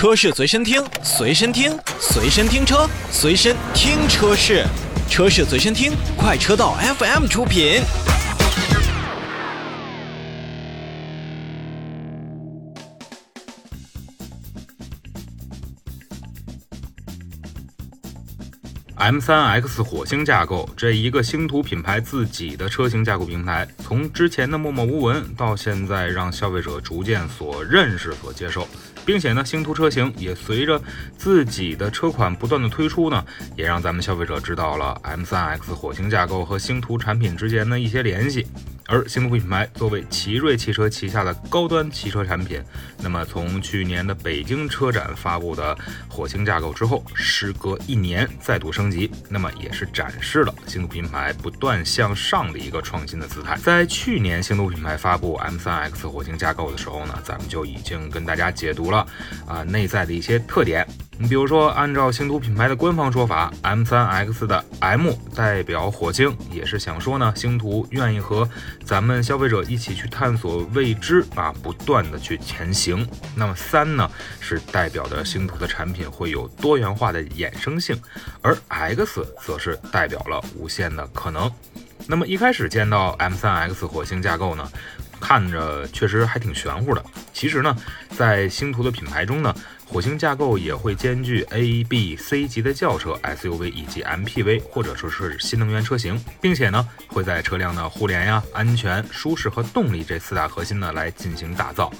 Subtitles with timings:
[0.00, 4.64] 车市随身听，随身听，随身听车，随身听车市，
[5.10, 7.82] 车市随身听，快车道 FM 出品。
[18.96, 28.68] M3X 火星架构这一个星途品牌自己的车型架构平台，从之前的默默无闻，到现在让消费者逐渐所认识、所接受，
[29.10, 30.80] 并且呢，星途车型也随着
[31.18, 33.24] 自己的车款不断的推出呢，
[33.56, 38.46] 也让咱们消费者知道了 M3X 火星架构和星途产品之间的一些联系。
[38.90, 42.60] 而星途品牌作为奇瑞汽车旗下的高端汽车产品，
[42.98, 53.56] 那么从去年的北京车展发布的火星架构之后，时隔一年再度升级，那么也是展示了星途品牌不断向上的一个创新的姿态。
[53.58, 59.06] 在去年星途品牌发布 M3X 火星架构的时候呢，咱们就已经跟大家解读了
[59.46, 60.84] 啊内在的一些特点。
[61.22, 68.48] 你比如说，按照星途品牌的官方说法，M3X 的 M 代表火星，也是想说呢，星途愿意和
[68.86, 73.06] 咱们消费者一起去探索未知啊，不断的去前行。
[73.36, 78.00] 那么三呢，是代表的星途的产品会有多元化的衍生性，
[78.40, 81.52] 而 X 则是代表了无限的可能。
[82.06, 84.66] 那么一开始见到 M3X 火星架构呢，
[85.20, 87.04] 看着确实还挺玄乎的。
[87.32, 87.76] 其实呢，
[88.16, 89.54] 在星途的品牌中呢。
[89.92, 101.92] 火星架构也会兼具 A、B、C 级的轿车、SUV 以及 MPV，或者说是新能源车型，并且呢会在车辆的互联呀、安全、舒适和动力这四大核心呢来进行打造。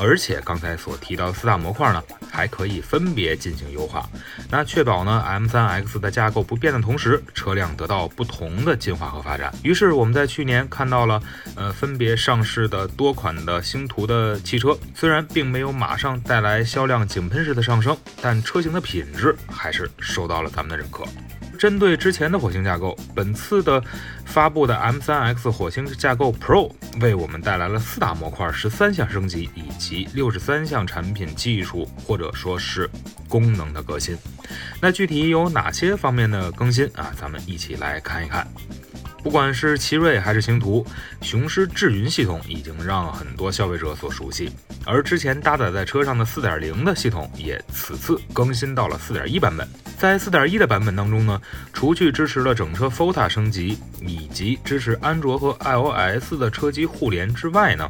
[0.00, 4.08] 而且刚才所提到的四大模块呢，还可以分别进行优化，
[4.50, 9.52] 那确保呢 M3X 的架构不变的同时，车辆得到不同的进化和发展。
[9.62, 11.22] 于是我们在去年看到了，
[11.54, 21.04] 呃，分别上市的多款的星途的汽车，虽然并没有马上带来销量井喷式的上升，但车型的品质还是受到了咱们的认可。
[21.62, 23.80] 针对之前的火星架构，本次的
[24.24, 26.68] 发布的 M3X 火星架构 Pro
[27.00, 32.90] 为我们带来了四大模块、十三项升级以及六十三项产品技术或者说是
[33.28, 34.18] 功能的革新。
[34.80, 37.12] 那具体有哪些方面的更新啊？
[37.16, 38.44] 咱们一起来看一看。
[39.22, 40.84] 不管是奇瑞还是星途，
[41.20, 44.50] 雄狮智云系统已经让很多消费者所熟悉，
[44.84, 49.68] 而之前搭载在车上的4.0的系统也此次更新到了4.1版本。
[49.96, 51.40] 在4.1的版本当中呢，
[51.72, 57.88] 除去支持了整车 FOTA 升级以及支持安卓和 iOS 的车机互联之外呢，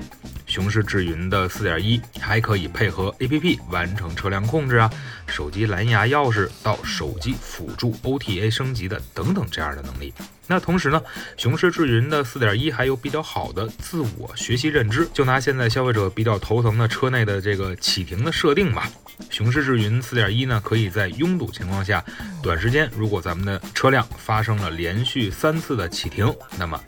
[0.53, 4.93] 雄狮智云的4.1还可以配合 APP 完成车辆控制啊、
[5.27, 10.13] 手机蓝牙钥匙到手机辅助 OTA 升级的等等这样的能力。
[10.47, 11.01] 那同时呢，
[11.39, 15.09] 雄狮智云的4.1还有比较好的自我学习认知。
[15.15, 18.91] 就拿现在消费者比较头疼的车内的这个启停的设定吧。
[19.31, 22.05] 雄狮智云4.1呢，可以在拥堵情况下，
[22.43, 26.79] 短时间如果咱们的车辆发生了连续三次的启停，那么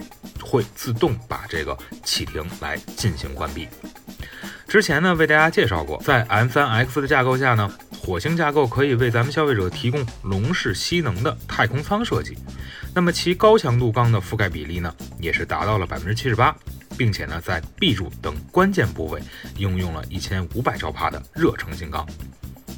[0.54, 3.66] 会自动把这个启停来进行关闭。
[4.68, 12.38] 之前呢，为大家介绍过，在 M3X 的架构下呢，火星架构可以为咱们消费者提供笼式吸能的太空舱设计，
[12.94, 16.54] 那么其高强度钢的覆盖比例呢，也是达到了百分之七十八。
[16.96, 19.20] 并且呢，在 B 柱等关键部位
[19.56, 22.06] 应用了一千五百兆帕的热成型钢。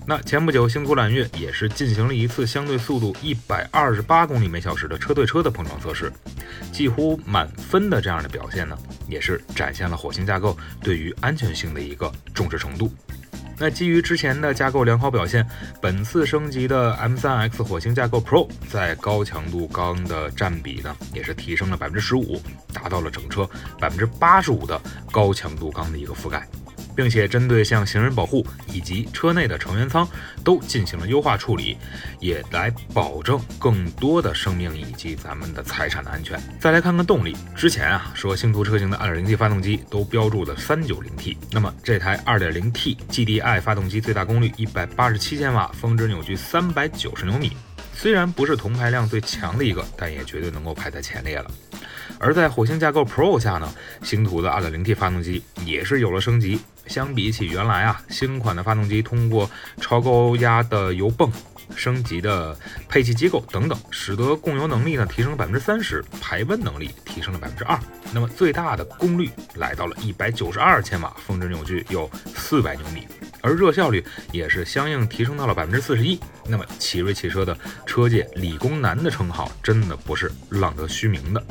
[0.09, 6.13] 那前不久，星途揽月也是进行了一次相对速度一百二十八公里每小时的车对车的碰撞测试，
[6.73, 8.79] 几乎满分的这样的表现呢，
[9.09, 12.89] 也是展现了火星架构对于安全性的一个重视程度。
[13.59, 15.45] 那基于之前的架构良好表现，
[15.81, 22.41] 本次升级的 M3X 火星架构 Pro 在高强度钢的占比呢，也是提升了百分之十五，
[22.73, 23.49] 达到了整车
[23.81, 24.81] 百分之八十五的
[25.11, 26.47] 高强度钢的一个覆盖。
[26.97, 30.09] 并且针对像行人保护以及车内的成员舱
[30.43, 31.77] 都进行了优化处理，
[32.19, 36.41] 也来保证更多的生命以及咱们的财产的安全。
[36.59, 47.57] 再来看看动力，之前啊说星途车型的 2.0T 发动机都标注了 390T，那么这台 2.0T GDI 发动机最大功率187千瓦，峰值扭矩390牛米，
[47.93, 51.51] 虽然不是同排量最强的一个，但也绝对能够排在前列了。
[52.19, 53.73] 而在火星架构 Pro 下呢，
[54.03, 56.61] 星途的 2.0T 发动机也是有了升级。
[56.87, 59.51] 相比起原来啊，新款的发动机通过
[59.81, 61.29] 超高压的油泵、
[61.75, 62.57] 升级的
[62.89, 67.77] 配气机构等等，使得供油能力呢提升了百分之三十，排温能力提升了百分之二。
[68.13, 73.05] 那么最大的功率来到了一百九十二千瓦，峰值扭矩有四百牛米，
[73.41, 76.21] 而热效率也是相应提升到了百分之四十一。
[76.47, 81.45] 那么奇瑞汽车的车界理工男的称号，真的不是浪得虚名的。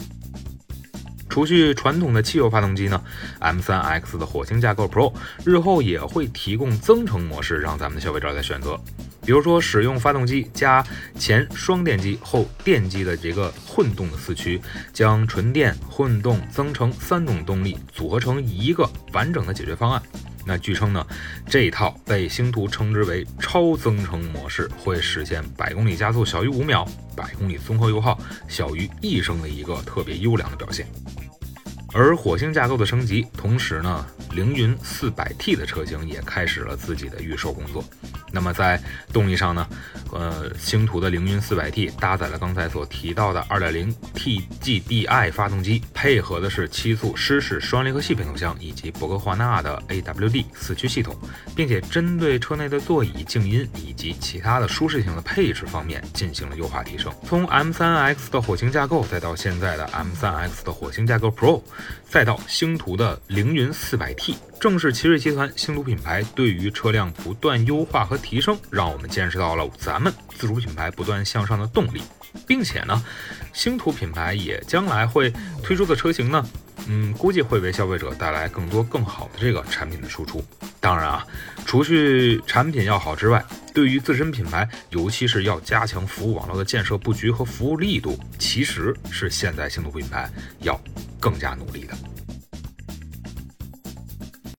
[1.36, 3.04] 除去传统的汽油发动机呢
[3.42, 8.80] ，M3X 的火星架构 Pro 日后也会提供增程模式，让咱们的消费者来选择。
[9.26, 10.82] 比如说，使用发动机加
[11.20, 14.62] 前双电机后电机的这个混动的四驱，
[14.94, 20.02] 将纯电、混动、增程三种动力组合成一个完整的解决方案。
[20.46, 21.06] 那据称呢，
[21.50, 28.18] 这一套被星途称之为超增程模式，会实现百公里加速小于五秒，百公里综合油耗
[28.48, 30.88] 小于一升的一个特别优良的表现。
[31.98, 37.82] 而火星架构的升级，同时呢，凌云四百 T 的车型也开始了自己的预售工作。
[38.36, 38.78] 那么在
[39.14, 39.66] 动力上呢？
[40.12, 51.18] 呃，星途的凌云 400T 搭载了刚才所提到的 2.0TGDI 发动机，配合的是七速湿式双离合器变速箱以及博格华纳的 AWD 四驱系统，
[51.56, 57.12] 并且针对车内的座椅、静音以及其他的舒适性的配置方面进行了优化提升。
[57.26, 61.62] 从 M3X 的火星架构，再到现在的 M3X 的火星架构 Pro，
[62.10, 64.36] 再到星途的凌云 400T。
[64.60, 72.02] 正是奇瑞集团星途品牌对于车辆不断优化和提升，让我们见识到了咱们自主品牌不断向上的动力，
[72.48, 73.04] 并且呢，
[73.54, 75.31] 星途品牌也将来会
[75.62, 76.44] 推出的车型呢，
[76.88, 80.44] 嗯，估计会为消费者带来更多更好的这个产品的输出。
[80.80, 81.28] 当然啊，
[81.66, 83.44] 除去产品要好之外，
[83.74, 90.28] 对于自身品牌，尤其是要加强服务网络的建设布局和服务力度，其实是现在星途品牌
[90.62, 90.80] 要
[91.19, 91.96] 更加努力的。